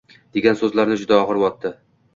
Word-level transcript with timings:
degan 0.37 0.57
so`zlari 0.61 0.99
juda 1.05 1.21
og`ir 1.27 1.45
botdi 1.47 1.77